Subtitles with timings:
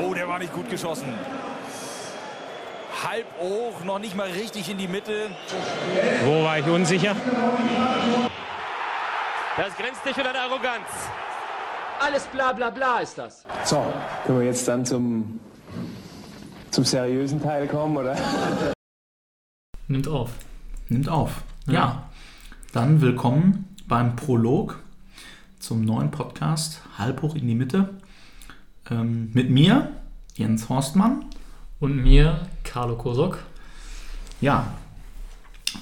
[0.00, 1.06] Oh, der war nicht gut geschossen.
[3.02, 5.30] Halb hoch, noch nicht mal richtig in die Mitte.
[6.24, 7.14] Wo war ich unsicher?
[9.56, 10.86] Das grenzt nicht unter Arroganz.
[12.00, 13.44] Alles bla bla bla ist das.
[13.64, 13.84] So,
[14.26, 15.40] können wir jetzt dann zum,
[16.70, 18.16] zum seriösen Teil kommen, oder?
[19.88, 20.30] Nimmt auf.
[20.88, 21.42] Nimmt auf.
[21.66, 21.72] Ja.
[21.72, 22.10] Ja.
[22.72, 24.78] Dann willkommen beim Prolog
[25.58, 27.94] zum neuen Podcast Halb hoch in die Mitte.
[28.90, 29.92] Ähm, mit mir,
[30.34, 31.24] Jens Horstmann.
[31.80, 33.38] Und mir, Carlo Kosok.
[34.40, 34.74] Ja,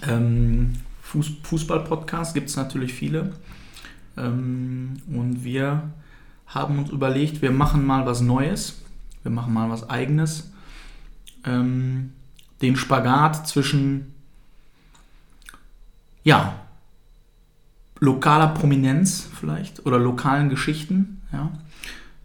[0.06, 3.33] ähm, Fuß, Fußball-Podcast gibt es natürlich viele.
[4.16, 5.91] Ähm, und wir
[6.47, 8.83] haben uns überlegt, wir machen mal was Neues.
[9.23, 10.50] Wir machen mal was Eigenes.
[11.45, 12.12] Ähm,
[12.62, 14.14] den Spagat zwischen,
[16.23, 16.55] ja,
[18.00, 21.23] lokaler Prominenz vielleicht oder lokalen Geschichten.
[21.33, 21.50] Ja.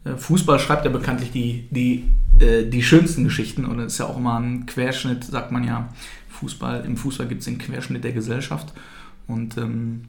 [0.03, 2.05] Äh, Fußball schreibt ja bekanntlich die, die,
[2.43, 5.89] äh, die schönsten Geschichten und es ist ja auch immer ein Querschnitt, sagt man ja.
[6.29, 8.73] Fußball, Im Fußball gibt es den Querschnitt der Gesellschaft
[9.27, 10.05] und ähm,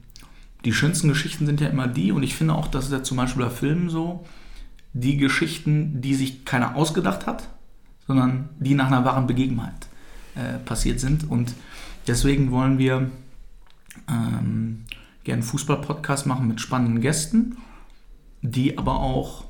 [0.63, 3.17] die schönsten Geschichten sind ja immer die und ich finde auch, dass es ja zum
[3.17, 4.25] Beispiel bei Filmen so,
[4.93, 7.49] die Geschichten, die sich keiner ausgedacht hat,
[8.07, 9.87] sondern die nach einer wahren Begebenheit
[10.35, 11.53] äh, passiert sind und
[12.07, 13.09] deswegen wollen wir
[14.07, 14.83] ähm,
[15.23, 17.57] gerne einen Fußball-Podcast machen mit spannenden Gästen,
[18.41, 19.45] die aber auch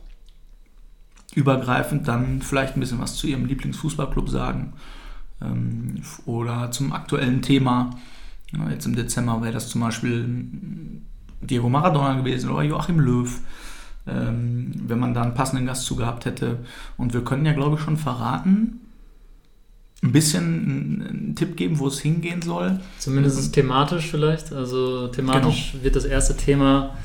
[1.36, 4.74] übergreifend dann vielleicht ein bisschen was zu ihrem Lieblingsfußballclub sagen
[5.42, 7.92] ähm, oder zum aktuellen Thema.
[8.52, 10.26] Ja, jetzt im Dezember wäre das zum Beispiel
[11.42, 13.40] Diego Maradona gewesen oder Joachim Löw,
[14.08, 16.60] ähm, wenn man da einen passenden Gast zu gehabt hätte.
[16.98, 18.82] Und wir können ja, glaube ich, schon verraten,
[20.04, 22.80] ein bisschen einen, Tipp geben, wo es hingehen soll.
[22.98, 24.52] Zumindest thematisch vielleicht.
[24.52, 26.96] Also thematisch wird das erste Thema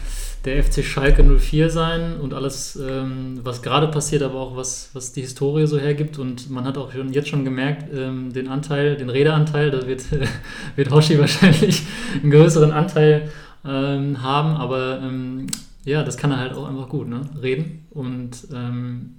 [0.47, 5.13] der FC Schalke 04 sein und alles, ähm, was gerade passiert, aber auch was, was
[5.13, 6.19] die Historie so hergibt.
[6.19, 10.05] Und man hat auch schon, jetzt schon gemerkt, ähm, den Anteil, den Redeanteil, da wird,
[10.77, 11.83] wird Hoshi wahrscheinlich
[12.23, 13.31] einen größeren Anteil
[13.65, 14.57] ähm, haben.
[14.57, 15.49] Aber ähm,
[15.85, 17.23] ja, das kann er halt auch einfach gut, ne?
[17.43, 17.85] Reden.
[17.91, 19.17] Und ähm,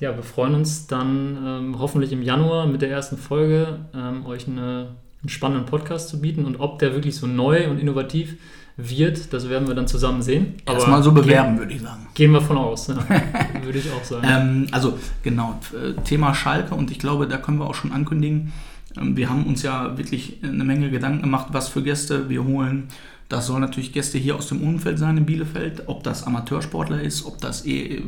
[0.00, 3.78] ja, wir freuen uns dann ähm, hoffentlich im Januar mit der ersten Folge
[4.26, 4.88] euch eine,
[5.22, 6.44] einen spannenden Podcast zu bieten.
[6.44, 8.36] Und ob der wirklich so neu und innovativ
[8.76, 10.54] wird, das werden wir dann zusammen sehen.
[10.66, 12.06] Erstmal so bewerben, gehen, würde ich sagen.
[12.14, 12.96] Gehen wir von aus, ja.
[13.62, 14.26] würde ich auch sagen.
[14.28, 18.52] Ähm, also genau, äh, Thema Schalke und ich glaube, da können wir auch schon ankündigen,
[18.96, 22.88] ähm, wir haben uns ja wirklich eine Menge Gedanken gemacht, was für Gäste wir holen.
[23.28, 27.24] Das sollen natürlich Gäste hier aus dem Umfeld sein in Bielefeld, ob das Amateursportler ist,
[27.24, 28.02] ob das eh,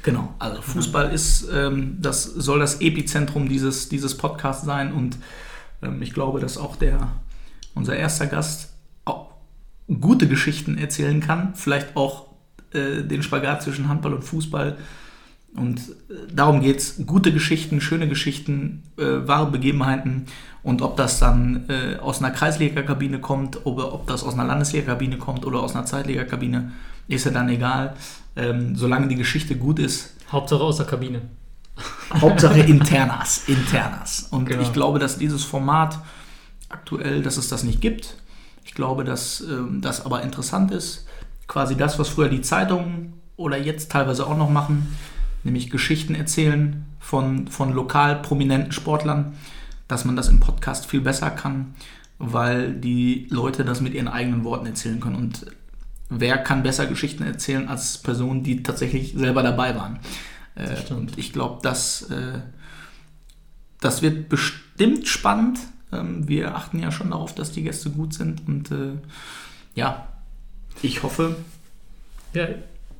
[0.03, 5.17] Genau, also Fußball ist, ähm, das soll das Epizentrum dieses, dieses Podcasts sein und
[5.81, 7.07] ähm, ich glaube, dass auch der,
[7.73, 8.73] unser erster Gast
[9.99, 12.28] gute Geschichten erzählen kann, vielleicht auch
[12.73, 14.77] äh, den Spagat zwischen Handball und Fußball.
[15.55, 17.05] Und äh, darum geht es.
[17.05, 20.25] Gute Geschichten, schöne Geschichten, äh, wahre Begebenheiten.
[20.61, 25.17] Und ob das dann äh, aus einer Kreisliga-Kabine kommt, oder ob das aus einer Landesliga-Kabine
[25.17, 26.71] kommt oder aus einer Zweitliga-Kabine,
[27.07, 27.95] ist ja dann egal.
[28.35, 30.15] Ähm, solange die Geschichte gut ist.
[30.31, 31.21] Hauptsache aus der Kabine.
[32.13, 33.43] Hauptsache Internas.
[33.47, 34.27] Internas.
[34.31, 34.61] Und Genau.
[34.61, 35.97] ich glaube, dass dieses Format
[36.67, 38.15] aktuell, dass es das nicht gibt.
[38.63, 41.05] Ich glaube, dass ähm, das aber interessant ist.
[41.49, 44.95] Quasi das, was früher die Zeitungen oder jetzt teilweise auch noch machen,
[45.43, 49.33] nämlich Geschichten erzählen von, von lokal prominenten Sportlern,
[49.87, 51.73] dass man das im Podcast viel besser kann,
[52.19, 55.15] weil die Leute das mit ihren eigenen Worten erzählen können.
[55.15, 55.47] Und
[56.09, 59.99] wer kann besser Geschichten erzählen als Personen, die tatsächlich selber dabei waren?
[60.53, 62.41] Äh, und ich glaube, dass äh,
[63.79, 65.57] das wird bestimmt spannend.
[65.91, 68.47] Ähm, wir achten ja schon darauf, dass die Gäste gut sind.
[68.47, 68.93] Und äh,
[69.73, 70.07] ja,
[70.81, 71.35] ich hoffe.
[72.33, 72.47] Ja,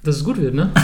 [0.03, 0.71] dass es gut wird, ne?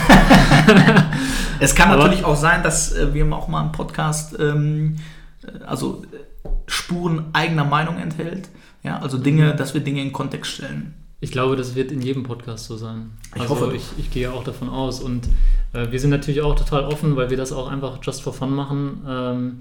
[1.58, 4.96] Es kann Aber- natürlich auch sein, dass äh, wir auch mal einen Podcast, ähm,
[5.42, 8.48] äh, also äh, Spuren eigener Meinung enthält.
[8.82, 10.94] Ja, also Dinge, dass wir Dinge in Kontext stellen.
[11.20, 13.12] Ich glaube, das wird in jedem Podcast so sein.
[13.34, 15.00] Ich also hoffe ich, ich gehe auch davon aus.
[15.00, 15.28] Und
[15.72, 18.54] äh, wir sind natürlich auch total offen, weil wir das auch einfach just for fun
[18.54, 19.02] machen.
[19.08, 19.58] Ähm,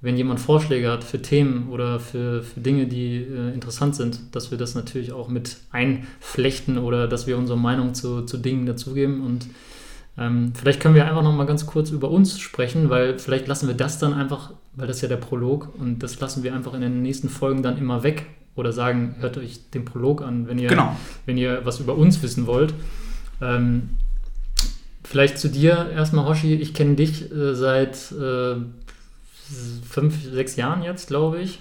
[0.00, 4.50] wenn jemand Vorschläge hat für Themen oder für, für Dinge, die äh, interessant sind, dass
[4.50, 9.22] wir das natürlich auch mit einflechten oder dass wir unsere Meinung zu, zu Dingen dazugeben.
[9.22, 9.46] Und
[10.18, 13.68] ähm, vielleicht können wir einfach noch mal ganz kurz über uns sprechen, weil vielleicht lassen
[13.68, 16.74] wir das dann einfach, weil das ist ja der Prolog und das lassen wir einfach
[16.74, 20.58] in den nächsten Folgen dann immer weg oder sagen, hört euch den Prolog an, wenn
[20.58, 20.94] ihr, Genau.
[21.26, 22.72] wenn ihr was über uns wissen wollt.
[23.40, 23.90] Ähm,
[25.04, 26.54] vielleicht zu dir erstmal, Hoshi.
[26.54, 28.56] Ich kenne dich äh, seit äh,
[29.88, 31.60] fünf, sechs Jahren jetzt, glaube ich.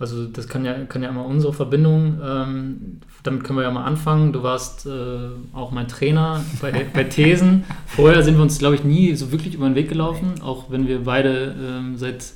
[0.00, 3.84] Also das kann ja, kann ja immer unsere Verbindung, ähm, damit können wir ja mal
[3.84, 4.32] anfangen.
[4.32, 7.64] Du warst äh, auch mein Trainer bei, bei Thesen.
[7.86, 10.88] Vorher sind wir uns, glaube ich, nie so wirklich über den Weg gelaufen, auch wenn
[10.88, 12.32] wir beide ähm, seit,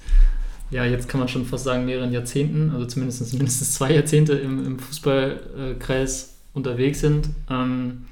[0.71, 4.67] ja, jetzt kann man schon fast sagen, mehreren Jahrzehnten, also zumindest mindestens zwei Jahrzehnte im,
[4.67, 7.31] im Fußballkreis unterwegs sind.
[7.49, 8.05] Ähm,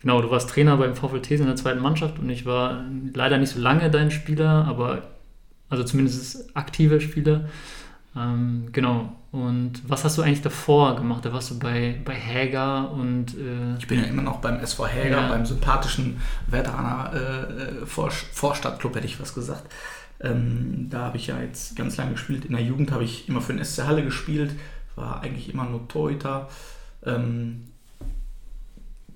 [0.00, 2.84] genau, du warst Trainer beim VfL Thesen in der zweiten Mannschaft und ich war
[3.14, 5.11] leider nicht so lange dein Spieler, aber
[5.72, 7.46] also zumindest aktive Spieler.
[8.14, 9.12] Ähm, genau.
[9.32, 11.24] Und was hast du eigentlich davor gemacht?
[11.24, 14.86] Da warst du bei, bei Häger und äh, Ich bin ja immer noch beim SV
[14.86, 15.28] Häger, Ja.
[15.28, 19.64] beim sympathischen Veteraner äh, Vor Vorstadtclub, hätte ich was gesagt.
[20.20, 22.44] Ähm, da habe ich ja jetzt ganz lange gespielt.
[22.44, 24.54] In der Jugend habe ich immer für den SC Halle gespielt,
[24.94, 26.48] war eigentlich immer nur Torhüter.
[27.06, 27.64] Ähm,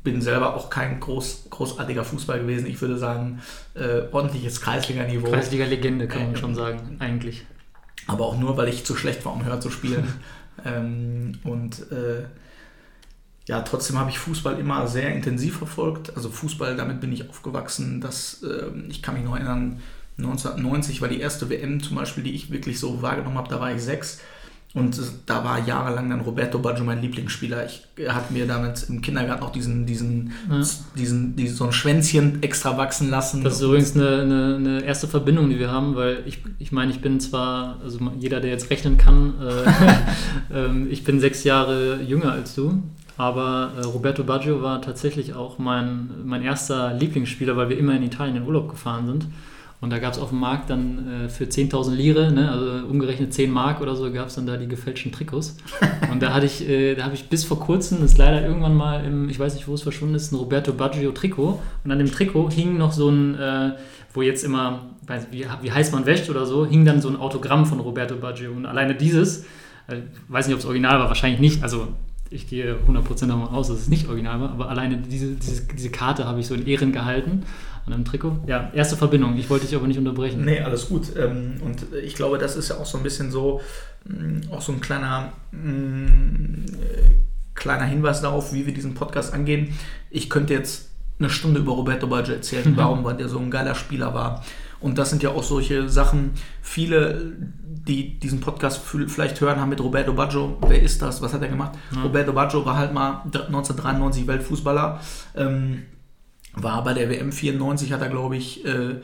[0.06, 2.66] bin selber auch kein groß, großartiger Fußball gewesen.
[2.66, 3.40] Ich würde sagen,
[3.74, 5.26] äh, ordentliches Kreisliga-Niveau.
[5.28, 7.44] Kreisliga-Legende, kann man Äh, schon sagen, eigentlich.
[8.06, 10.06] aber auch nur, weil ich zu schlecht war, um höher zu spielen.
[10.64, 12.22] ähm, und äh,
[13.48, 16.14] ja, trotzdem habe ich Fußball immer sehr intensiv verfolgt.
[16.14, 18.00] Also Fußball, damit bin ich aufgewachsen.
[18.00, 19.80] Das, ähm, ich kann mich noch erinnern,
[20.18, 23.48] 1990 war die erste WM zum Beispiel, die ich wirklich so wahrgenommen habe.
[23.48, 24.20] Da war ich sechs.
[24.76, 27.64] Und da war jahrelang dann Roberto Baggio mein Lieblingsspieler.
[27.64, 30.62] Ich er hat mir damit im Kindergarten auch diesen, diesen, Ja.
[30.98, 33.42] diesen, diesen, so ein Schwänzchen extra wachsen lassen.
[33.42, 36.90] Das ist übrigens eine, eine, eine erste Verbindung, die wir haben, weil ich, ich meine,
[36.90, 42.02] ich bin zwar, also jeder, der jetzt rechnen kann, äh, ähm, ich bin sechs Jahre
[42.02, 42.82] jünger als du,
[43.16, 48.02] aber äh, Roberto Baggio war tatsächlich auch mein, mein erster Lieblingsspieler, weil wir immer in
[48.02, 49.26] Italien in Urlaub gefahren sind.
[49.80, 53.34] Und da gab es auf dem Markt dann äh, für 10.000 Lire, ne, also umgerechnet
[53.34, 55.58] 10 Mark oder so, gab es dann da die gefälschten Trikots.
[56.10, 58.74] Und da hatte ich, äh, da habe ich bis vor kurzem, das ist leider irgendwann
[58.74, 61.60] mal im, ich weiß nicht, wo es verschwunden ist, ein Roberto Baggio Trikot.
[61.84, 63.72] Und an dem Trikot hing noch so ein, äh,
[64.14, 67.16] wo jetzt immer, weiß, wie, wie heiß man wäscht oder so, hing dann so ein
[67.16, 68.52] Autogramm von Roberto Baggio.
[68.52, 69.44] Und alleine dieses,
[69.88, 71.62] äh, weiß nicht, ob es original war, wahrscheinlich nicht.
[71.62, 71.88] Also
[72.30, 75.90] ich gehe 100% davon aus, dass es nicht original war, aber alleine diese, diese, diese
[75.90, 77.44] Karte habe ich so in Ehren gehalten
[77.86, 78.38] an einem Trikot.
[78.46, 79.36] Ja, erste Verbindung.
[79.38, 80.44] Ich wollte dich aber nicht unterbrechen.
[80.44, 81.14] Nee, alles gut.
[81.16, 83.60] Ähm, Und ich glaube, das ist ja auch so ein bisschen so,
[84.04, 87.12] mh, auch so ein kleiner, äh,
[87.54, 89.68] kleiner Hinweis darauf, wie wir diesen Podcast angehen.
[90.10, 93.74] Ich könnte jetzt eine Stunde über Roberto Baggio erzählen, warum weil der so ein geiler
[93.74, 94.44] Spieler war.
[94.80, 96.32] Und das sind ja auch solche Sachen,
[96.62, 97.32] viele,
[97.64, 101.48] die diesen Podcast vielleicht hören, haben mit Roberto Baggio, wer ist das, was hat er
[101.48, 101.72] gemacht?
[102.02, 105.00] Roberto Baggio war halt mal 1993 Weltfußballer,
[105.34, 105.82] ähm,
[106.54, 108.96] war bei der WM 94, hat er glaube ich äh,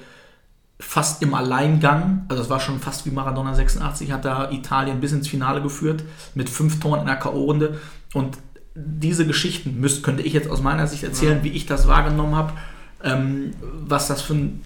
[0.78, 5.12] fast im Alleingang, also es war schon fast wie Maradona 86, hat er Italien bis
[5.12, 6.02] ins Finale geführt
[6.34, 7.76] mit fünf Toren in der K.O.-Runde
[8.14, 8.38] und
[8.74, 12.52] diese Geschichten müsst, könnte ich jetzt aus meiner Sicht erzählen, wie ich das wahrgenommen habe,
[13.04, 14.62] ähm, was das für ein,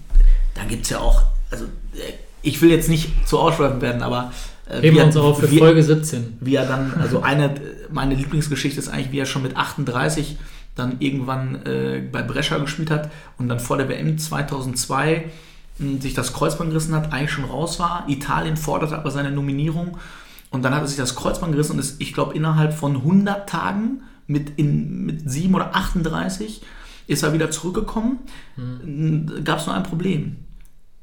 [0.57, 4.31] da gibt es ja auch, also äh, ich will jetzt nicht zu ausschweifend werden, aber
[4.69, 6.37] äh, Heben wir uns auf für wie- Folge 17.
[6.41, 7.55] wie er dann, also eine,
[7.91, 10.37] meine Lieblingsgeschichte ist eigentlich, wie er schon mit 38
[10.75, 15.25] dann irgendwann äh, bei Brescia gespielt hat und dann vor der WM 2002
[15.79, 18.05] mh, sich das Kreuzband gerissen hat, eigentlich schon raus war.
[18.07, 19.97] Italien forderte aber seine Nominierung
[20.51, 23.49] und dann hat er sich das Kreuzband gerissen und ist, ich glaube, innerhalb von 100
[23.49, 26.61] Tagen mit, in, mit 7 oder 38
[27.07, 28.19] ist er wieder zurückgekommen.
[29.45, 30.35] Gab es nur ein Problem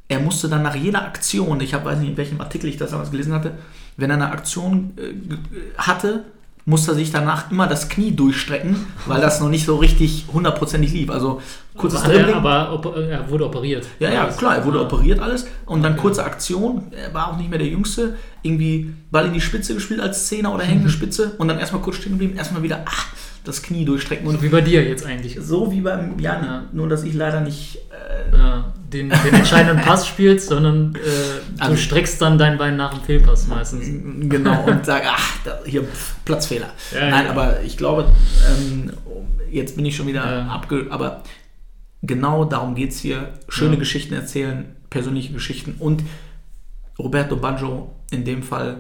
[0.08, 2.90] er musste dann nach jeder Aktion, ich hab, weiß nicht, in welchem Artikel ich das
[2.90, 3.52] damals gelesen hatte,
[3.96, 5.34] wenn er eine Aktion äh,
[5.78, 6.24] hatte,
[6.66, 8.74] musste er sich danach immer das Knie durchstrecken,
[9.06, 11.10] weil das noch nicht so richtig hundertprozentig lief.
[11.10, 11.42] Also
[11.76, 12.36] kurzes Hat er, Dribbling.
[12.36, 13.86] aber op- er wurde operiert.
[13.98, 14.82] Ja, ja, klar, er wurde Ah.
[14.84, 19.26] operiert alles und dann kurze Aktion, er war auch nicht mehr der Jüngste, irgendwie Ball
[19.26, 22.34] in die Spitze gespielt als Zehner oder hängende Spitze und dann erstmal kurz stehen geblieben,
[22.36, 22.90] erstmal wieder ah,
[23.44, 25.36] das Knie durchstrecken und Wie bei dir jetzt eigentlich.
[25.42, 26.62] so wie beim Jan, Ja.
[26.72, 27.76] nur dass ich leider nicht
[28.32, 32.76] äh, Ja, den, den entscheidenden Pass spielst, sondern äh, Also- du streckst dann dein Bein
[32.76, 33.84] nach dem Fehlpass meistens.
[34.30, 36.70] Genau, und sage, ach, da, hier pf, Platzfehler.
[36.94, 37.30] Ja, Nein, ja.
[37.30, 38.06] aber ich glaube,
[38.48, 38.92] ähm,
[39.50, 40.46] jetzt bin ich schon wieder Ja.
[40.46, 40.86] abge...
[40.90, 41.22] Aber
[42.02, 43.34] genau darum geht es hier.
[43.48, 43.78] Schöne Ja.
[43.80, 46.02] Geschichten erzählen, persönliche Geschichten und
[46.98, 48.78] Roberto Baggio in dem Fall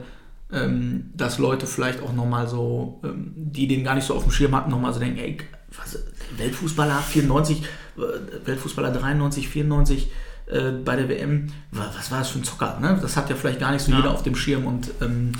[0.52, 4.30] ähm, dass Leute vielleicht auch nochmal so, ähm, die den gar nicht so auf dem
[4.30, 5.38] Schirm hatten, nochmal so denken, ey,
[5.78, 5.98] was,
[6.36, 10.10] Weltfußballer 94, äh, Weltfußballer 93, 94
[10.46, 12.78] äh, bei der WM, wa- was war das für ein Zocker?
[12.80, 12.98] Ne?
[13.00, 13.98] Das hat ja vielleicht gar nicht so Ja.
[13.98, 15.32] jeder auf dem Schirm und ähm,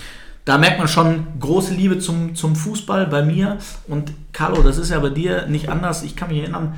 [0.45, 4.91] da merkt man schon große Liebe zum, zum Fußball bei mir und Carlo, das ist
[4.91, 6.03] ja bei dir nicht anders.
[6.03, 6.75] Ich kann mich erinnern,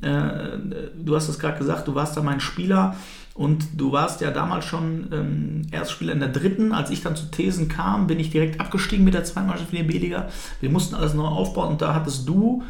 [0.00, 0.58] äh,
[0.96, 2.96] du hast es gerade gesagt, du warst da mein Spieler
[3.34, 6.72] und du warst ja damals schon ähm, Erstspieler in der dritten.
[6.72, 9.86] Als ich dann zu Thesen kam, bin ich direkt abgestiegen mit der zweiten Mannschaft in
[9.86, 10.28] die B-Liga.
[10.60, 12.62] Wir mussten alles neu aufbauen und da hattest du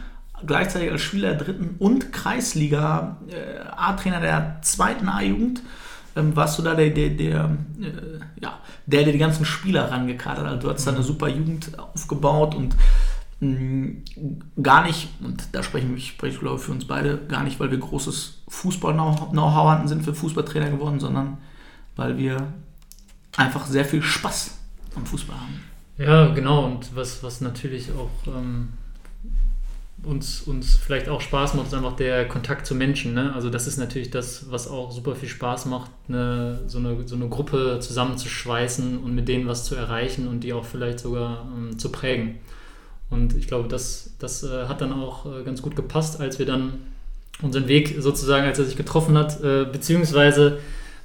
[0.46, 5.62] gleichzeitig als Spieler der dritten und Kreisliga äh, A-Trainer der zweiten A-Jugend.
[6.16, 10.44] Ähm, warst du da der, der, der, äh, ja, der, der die ganzen Spieler rangekadert
[10.44, 10.52] hat.
[10.52, 12.76] Also du hast da eine super Jugend aufgebaut und
[13.40, 14.02] mh,
[14.62, 17.60] gar nicht, und da spreche ich, spreche ich glaube ich für uns beide, gar nicht,
[17.60, 21.38] weil wir großes Fußball-Know-how hatten, sind wir Fußballtrainer geworden, sondern
[21.96, 22.52] weil wir
[23.36, 24.58] einfach sehr viel Spaß
[24.96, 25.60] am Fußball haben.
[25.98, 26.64] Ja, genau.
[26.64, 28.70] Und was, was natürlich auch ähm,
[30.04, 33.14] uns, uns vielleicht auch Spaß macht, ist einfach der Kontakt zu Menschen.
[33.14, 33.32] Ne?
[33.34, 37.16] Also das ist natürlich das, was auch super viel Spaß macht, eine, so, eine, so
[37.16, 41.78] eine Gruppe zusammenzuschweißen und mit denen was zu erreichen und die auch vielleicht sogar ähm,
[41.78, 42.38] zu prägen.
[43.10, 46.46] Und ich glaube, das, das äh, hat dann auch äh, ganz gut gepasst, als wir
[46.46, 46.74] dann
[47.42, 50.58] unseren Weg sozusagen, als er sich getroffen hat, äh, beziehungsweise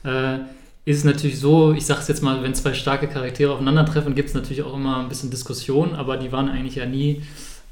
[0.04, 0.38] äh,
[0.86, 4.30] ist es natürlich so, ich sage es jetzt mal, wenn zwei starke Charaktere aufeinandertreffen, gibt
[4.30, 7.24] es natürlich auch immer ein bisschen Diskussion, aber die waren eigentlich ja nie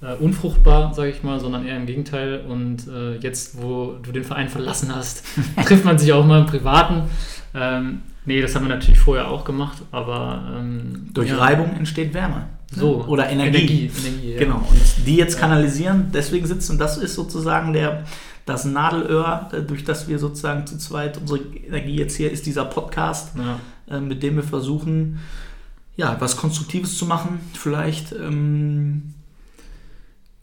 [0.04, 2.42] äh, unfruchtbar, sage ich mal, sondern eher im Gegenteil.
[2.48, 5.24] Und äh, jetzt, wo du den Verein verlassen hast,
[5.66, 7.04] trifft man sich auch mal im Privaten.
[7.56, 12.14] Ähm, nee, das haben wir natürlich vorher auch gemacht, aber ähm, Durch ja, Reibung entsteht
[12.14, 12.48] Wärme.
[12.76, 13.06] So.
[13.08, 13.58] Oder Energie.
[13.58, 14.40] Energie, Energie ja.
[14.40, 14.58] Genau.
[14.58, 18.04] Und die jetzt kanalisieren, deswegen sitzen, das ist sozusagen der,
[18.46, 22.66] das Nadelöhr, äh, durch das wir sozusagen zu zweit unsere Energie jetzt hier ist, dieser
[22.66, 23.96] Podcast, Ja.
[23.96, 25.20] äh, mit dem wir versuchen,
[25.96, 27.40] ja, was Konstruktives zu machen.
[27.54, 29.14] Vielleicht, ähm,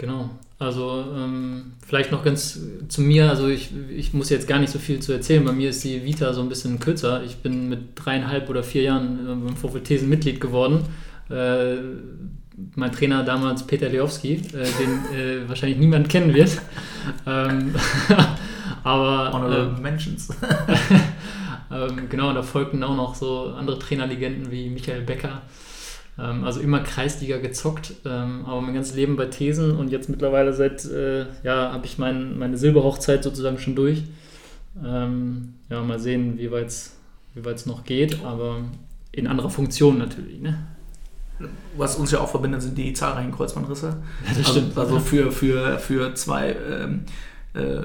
[0.01, 0.31] Genau.
[0.59, 4.79] Also ähm, vielleicht noch ganz zu mir, also ich, ich muss jetzt gar nicht so
[4.79, 5.45] viel zu erzählen.
[5.45, 7.23] Bei mir ist die Vita so ein bisschen kürzer.
[7.23, 10.85] Ich bin mit dreieinhalb oder vier Jahren beim VfL Thesen Mitglied geworden.
[11.29, 11.77] Äh,
[12.77, 16.59] mein Trainer damals Peter Leowski, äh, den äh, wahrscheinlich niemand kennen wird.
[17.27, 17.75] ähm,
[18.83, 20.29] aber Honorable ähm, Mentions.
[21.71, 25.43] ähm, genau, da folgten auch noch so andere Trainerlegenden wie Michael Becker.
[26.21, 30.53] Ähm, also immer Kreisliga gezockt, ähm, aber mein ganzes Leben bei Thesen und jetzt mittlerweile
[30.53, 34.03] seit, äh, ja, habe ich mein, meine Silberhochzeit sozusagen schon durch.
[34.85, 36.97] Ähm, ja, mal sehen, wie weit es
[37.35, 38.63] wie weit's noch geht, aber
[39.13, 40.41] in anderer Funktion natürlich.
[40.41, 40.59] Ne?
[41.77, 43.87] Was uns ja auch verbindet, sind die zahlreichen Kreuzbandrisse.
[43.87, 44.79] Ja, das also, stimmt.
[44.79, 47.05] also für, für, für zwei ähm,
[47.55, 47.83] äh,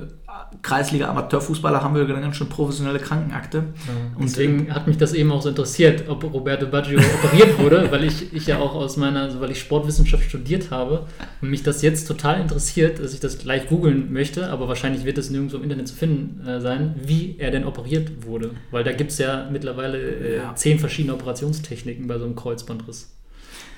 [0.61, 3.59] Kreisliga-Amateurfußballer haben wir eine ganz schön professionelle Krankenakte.
[3.59, 7.87] Und Und, deswegen hat mich das eben auch so interessiert, ob Roberto Baggio operiert wurde,
[7.91, 11.05] weil ich, ich ja auch aus meiner, also weil ich Sportwissenschaft studiert habe
[11.41, 15.17] und mich das jetzt total interessiert, dass ich das gleich googeln möchte, aber wahrscheinlich wird
[15.17, 18.51] es nirgendwo im Internet zu finden äh, sein, wie er denn operiert wurde.
[18.71, 20.55] Weil da gibt es ja mittlerweile äh, Ja.
[20.55, 23.11] zehn verschiedene Operationstechniken bei so einem Kreuzbandriss.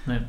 [0.06, 0.22] Naja.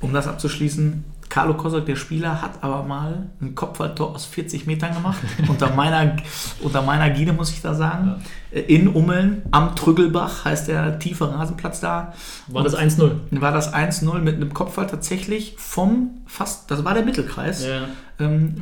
[0.00, 1.04] Um das abzuschließen,
[1.36, 5.18] Carlo Kosok, der Spieler, hat aber mal ein Kopfballtor aus 40 Metern gemacht.
[5.48, 6.16] unter, meiner,
[6.62, 8.22] unter meiner Gide, muss ich da sagen.
[8.50, 12.14] Äh, In Ummeln, am Trüggelbach, heißt der tiefe Rasenplatz da.
[12.46, 13.10] War das 1-0?
[13.32, 17.66] War das 1-0 mit einem Kopfball tatsächlich vom fast, das war der Mittelkreis.
[17.66, 17.82] Ja.
[18.18, 18.54] Ähm,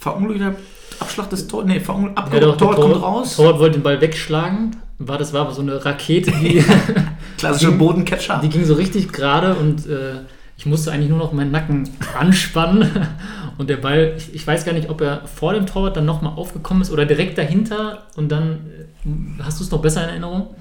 [0.00, 0.54] verunglückter
[1.00, 3.36] Abschlag des Tor, nee, verunglückt, Ja, doch, Tor Torwart, kommt raus.
[3.36, 4.76] Torwart wollte den Ball wegschlagen.
[4.98, 6.64] War, das war aber so eine Rakete, die,
[7.36, 8.40] Klassische Bodencatcher.
[8.42, 10.20] Die ging so richtig gerade und äh,
[10.56, 12.88] ich musste eigentlich nur noch meinen Nacken anspannen.
[13.58, 16.32] Und der Ball, ich, ich weiß gar nicht, ob er vor dem Torwart dann nochmal
[16.36, 18.60] aufgekommen ist oder direkt dahinter und dann
[19.04, 20.54] äh, hast du es noch besser in Erinnerung?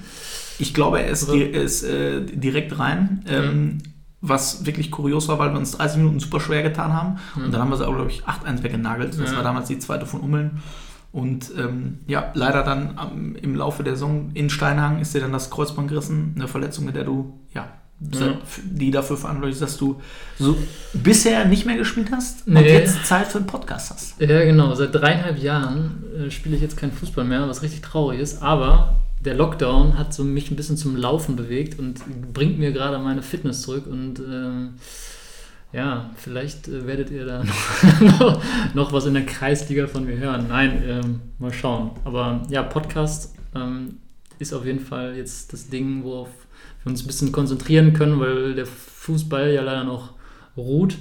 [0.60, 3.24] Ich glaube, er ist, Also- ist äh, direkt rein.
[3.29, 3.77] Ähm,
[4.19, 7.17] Was wirklich kurios war, weil wir uns 30 Minuten super schwer getan haben.
[7.36, 9.17] Und dann haben wir sie auch, glaube ich, 8-1 weggenagelt.
[9.19, 9.38] Das Ja.
[9.38, 10.60] war damals die zweite von Ummeln.
[11.13, 15.31] Und ähm, ja, leider dann am, im Laufe der Saison in Steinhagen ist dir dann
[15.31, 16.33] das Kreuzband gerissen.
[16.36, 17.67] Eine Verletzung, mit der du, ja,
[18.12, 20.01] seit- die dafür verantwortlich ist, dass du
[20.39, 20.58] so
[20.93, 22.74] bisher nicht mehr gespielt hast und Nee.
[22.74, 24.20] jetzt Zeit für einen Podcast hast.
[24.20, 24.74] Ja, genau.
[24.75, 28.41] Seit dreieinhalb Jahren äh, spiele ich jetzt keinen Fußball mehr, was richtig traurig ist.
[28.41, 32.01] Aber der Lockdown hat so mich ein bisschen zum Laufen bewegt und
[32.34, 33.86] bringt mir gerade meine Fitness zurück.
[33.86, 34.70] Und ähm,
[35.74, 37.43] ja, vielleicht äh, werdet ihr da
[38.01, 38.41] noch,
[38.74, 40.48] noch was in der Kreisliga von mir hören.
[40.50, 41.91] Nein, ähm, mal schauen.
[42.03, 43.98] Aber ja, Podcast ähm,
[44.39, 46.29] ist auf jeden Fall jetzt das Ding, worauf
[46.84, 50.13] wir uns ein bisschen konzentrieren können, weil der Fußball ja leider noch
[50.58, 50.98] ruht.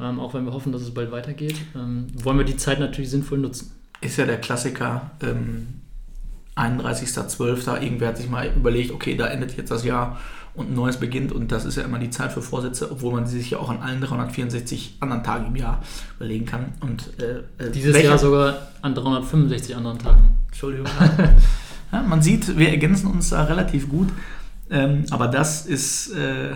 [0.00, 3.10] Ähm, auch wenn wir hoffen, dass es bald weitergeht, ähm, wollen wir die Zeit natürlich
[3.10, 3.72] sinnvoll nutzen.
[4.00, 5.10] Ist ja der Klassiker.
[5.22, 5.66] Ähm,
[6.56, 7.82] 31.12.
[7.82, 10.18] Irgendwer hat sich mal überlegt, okay, da endet jetzt das Jahr
[10.54, 13.26] und ein neues beginnt und das ist ja immer die Zeit für Vorsätze, obwohl man
[13.26, 15.80] sie sich ja auch an allen 364 anderen Tagen im Jahr
[16.16, 16.72] überlegen kann.
[16.80, 20.36] Und äh, äh, Dieses welcher- Jahr sogar an 365 anderen Tagen.
[20.48, 20.86] Entschuldigung.
[21.92, 24.08] ja, man sieht, wir ergänzen uns da relativ gut.
[24.70, 26.52] Ähm, aber das ist, äh,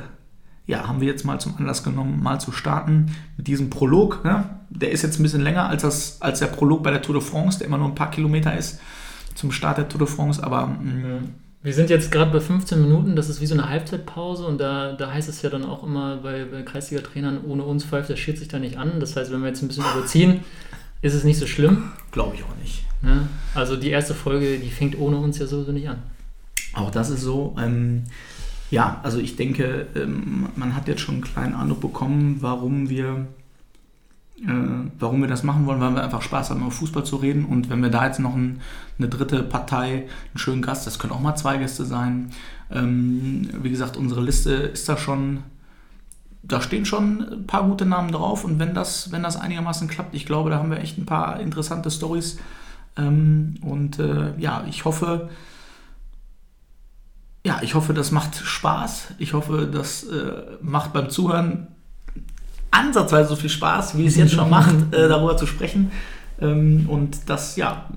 [0.66, 4.24] ja, haben wir jetzt mal zum Anlass genommen, mal zu starten mit diesem Prolog.
[4.24, 4.44] Ne?
[4.70, 7.22] Der ist jetzt ein bisschen länger als, das, als der Prolog bei der Tour de
[7.22, 8.80] France, der immer nur ein paar Kilometer ist
[9.34, 10.42] zum Start der Tour de France.
[10.42, 11.20] Aber mh,
[11.62, 14.92] Wir sind jetzt gerade bei 15 Minuten, das ist wie so eine Halbzeitpause und da,
[14.92, 18.48] da heißt es ja dann auch immer bei, bei Kreisliga-Trainern, ohne uns pfeift der sich
[18.48, 19.00] da nicht an.
[19.00, 20.40] Das heißt, wenn wir jetzt ein bisschen überziehen,
[21.02, 21.90] ist es nicht so schlimm.
[22.12, 22.84] glaube ich auch nicht.
[23.02, 23.28] Ne?
[23.54, 25.98] Also die erste Folge, die fängt ohne uns ja sowieso nicht an.
[26.74, 27.54] Auch das ist so.
[27.58, 28.04] Ähm,
[28.70, 33.26] ja, also ich denke, ähm, man hat jetzt schon einen kleinen Eindruck bekommen, warum wir,
[34.42, 37.44] äh, warum wir das machen wollen, weil wir einfach Spaß haben, über Fußball zu reden.
[37.44, 38.60] Und wenn wir da jetzt noch ein,
[38.98, 42.30] eine dritte Partei, einen schönen Gast, das können auch mal zwei Gäste sein.
[42.70, 45.40] Ähm, wie gesagt, unsere Liste ist da schon,
[46.42, 48.42] da stehen schon ein paar gute Namen drauf.
[48.42, 51.40] Und wenn das, wenn das einigermaßen klappt, ich glaube, da haben wir echt ein paar
[51.40, 52.38] interessante Stories.
[52.96, 55.28] Ähm, und äh, ja, ich hoffe,
[57.44, 59.14] ja, ich hoffe, das macht Spaß.
[59.18, 61.68] Ich hoffe, das äh, macht beim Zuhören
[62.70, 65.90] ansatzweise so viel Spaß, wie es jetzt schon macht, äh, darüber zu sprechen.
[66.40, 67.88] Ähm, und dass, ja,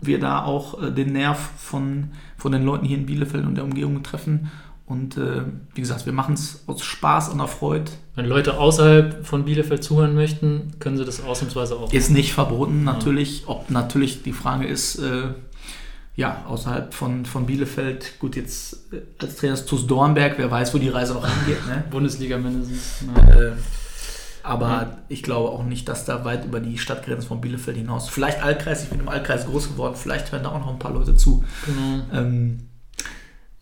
[0.00, 3.64] wir da auch äh, den Nerv von, von den Leuten hier in Bielefeld und der
[3.64, 4.50] Umgebung treffen.
[4.86, 5.42] Und äh,
[5.74, 7.92] wie gesagt, wir machen es aus Spaß und Erfreut.
[8.14, 11.90] Wenn Leute außerhalb von Bielefeld zuhören möchten, können sie das ausnahmsweise auch.
[11.90, 13.44] Ist nicht verboten, natürlich.
[13.46, 15.28] Ob natürlich die Frage ist, äh,
[16.16, 20.72] ja, außerhalb von, von Bielefeld, gut, jetzt äh, als Trainer ist TuS Dornberg, wer weiß,
[20.74, 21.66] wo die Reise noch hingeht.
[21.66, 21.84] Ne?
[21.90, 23.04] Bundesliga mindestens.
[23.16, 23.34] Ja.
[23.34, 23.52] Äh,
[24.44, 28.10] aber ich glaube auch nicht, dass da weit über die Stadtgrenzen von Bielefeld hinaus.
[28.10, 30.92] Vielleicht Altkreis, ich bin im Altkreis groß geworden, vielleicht hören da auch noch ein paar
[30.92, 31.42] Leute zu.
[31.64, 32.20] Genau.
[32.20, 32.68] Ähm,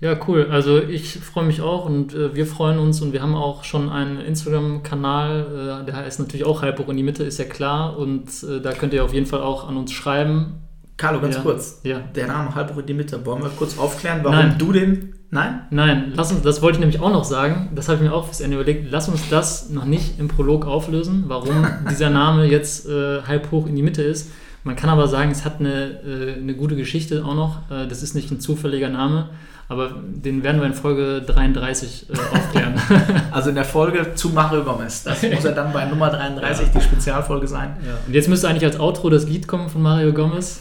[0.00, 0.49] Ja, cool.
[0.50, 3.88] Also ich freue mich auch und äh, wir freuen uns und wir haben auch schon
[3.88, 7.97] einen Instagram-Kanal, äh, der heißt natürlich auch Halb hoch in die Mitte, ist ja klar.
[7.97, 10.62] Und äh, da könnt ihr auf jeden Fall auch an uns schreiben.
[10.96, 11.42] Carlo, ganz Ja.
[11.42, 11.81] kurz.
[11.83, 12.00] Ja.
[12.14, 13.24] Der Name Halbruch in die Mitte.
[13.26, 14.55] Wollen wir kurz aufklären, warum Nein.
[14.59, 15.14] du den.
[15.31, 15.61] Nein?
[15.70, 18.26] Nein, lass uns, das wollte ich nämlich auch noch sagen, das habe ich mir auch
[18.26, 22.87] fürs Ende überlegt, lass uns das noch nicht im Prolog auflösen, warum dieser Name jetzt
[22.87, 24.31] äh, halb hoch in die Mitte ist.
[24.62, 27.59] Man kann aber sagen, es hat eine, äh, eine gute Geschichte auch noch.
[27.70, 29.31] Äh, das ist nicht ein zufälliger Name,
[29.68, 32.74] aber den werden wir in Folge 33 äh, aufklären.
[33.33, 35.02] Also in der Folge zu Mario Gomez.
[35.05, 37.74] Das muss ja dann bei Nummer 33 die Spezialfolge sein.
[37.83, 37.94] Ja.
[38.07, 40.61] Und jetzt müsste eigentlich als Outro das Lied kommen von Mario Gomez.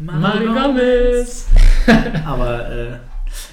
[0.00, 1.46] Mario Gomez!
[2.24, 2.92] Aber äh,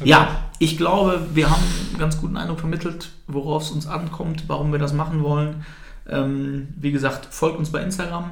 [0.03, 0.29] ja,
[0.59, 4.79] ich glaube, wir haben einen ganz guten Eindruck vermittelt, worauf es uns ankommt, warum wir
[4.79, 5.65] das machen wollen.
[6.09, 8.31] Ähm, wie gesagt, folgt uns bei Instagram.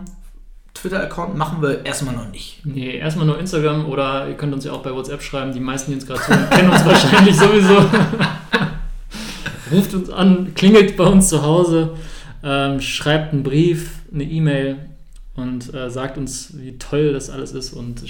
[0.73, 2.65] Twitter-Account machen wir erstmal noch nicht.
[2.65, 5.53] Nee, erstmal nur Instagram oder ihr könnt uns ja auch bei WhatsApp schreiben.
[5.53, 7.77] Die meisten, die uns gerade zuhören, kennen uns wahrscheinlich sowieso.
[9.71, 11.95] Ruft uns an, klingelt bei uns zu Hause,
[12.43, 14.94] ähm, schreibt einen Brief, eine E-Mail
[15.35, 18.01] und äh, sagt uns, wie toll das alles ist und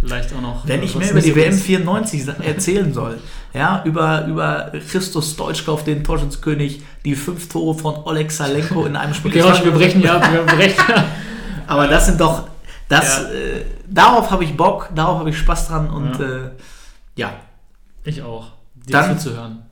[0.00, 0.66] vielleicht auch noch.
[0.66, 1.62] Wenn äh, ich mehr über die WM ist.
[1.64, 3.18] 94 sa- erzählen soll,
[3.52, 9.12] ja, über, über Christus Deutschkauf, den Torschützkönig, die fünf Tore von Oleg Salenko in einem
[9.14, 9.32] Spiel.
[9.42, 11.04] Okay, wir brechen ja wir brechen ab.
[11.66, 12.48] Aber das sind doch,
[12.88, 13.28] das, Ja.
[13.30, 16.26] äh, darauf habe ich Bock, darauf habe ich Spaß dran und Ja.
[16.26, 16.50] äh,
[17.16, 17.32] ja,
[18.04, 19.62] Ich auch, dir zuzuhören.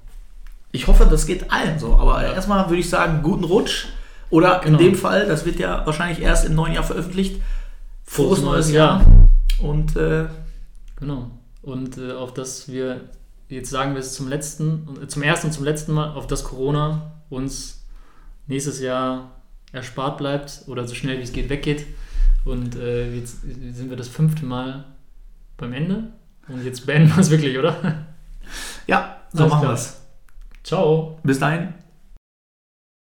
[0.72, 1.94] ich hoffe, das geht allen so.
[1.94, 3.86] Aber erstmal würde ich sagen, guten Rutsch.
[4.30, 4.78] Oder Genau.
[4.78, 7.40] in dem Fall, das wird ja wahrscheinlich erst im neuen Jahr veröffentlicht.
[8.04, 9.00] Frohes Frohes neues Jahr.
[9.00, 9.28] Jahr.
[9.60, 10.26] Und äh,
[10.96, 11.30] Genau.
[11.62, 13.00] Und äh, auf das wir,
[13.48, 17.12] jetzt sagen wir es zum letzten, zum ersten und zum letzten Mal, auf das Corona
[17.28, 17.84] uns
[18.46, 19.30] nächstes Jahr
[19.72, 21.84] erspart bleibt oder so schnell wie es geht weggeht.
[22.44, 24.84] Und äh, jetzt sind wir das fünfte Mal
[25.56, 26.04] beim Ende.
[26.48, 27.74] Und jetzt beenden wir es wirklich, oder?
[28.86, 30.00] ja, so Alles machen wir es.
[30.62, 31.18] Ciao.
[31.24, 31.74] Bis dahin.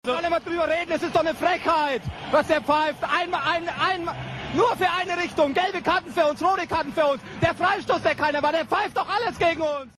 [0.06, 3.02] Alle mal drüber reden, es ist doch eine Frechheit, was der pfeift.
[3.04, 4.14] Einmal, ein, einmal,
[4.54, 5.54] nur für eine Richtung.
[5.54, 7.22] Gelbe Karten für uns, rote Karten für uns.
[7.42, 9.90] Der Freistoß, der keiner war, der pfeift doch alles gegen uns.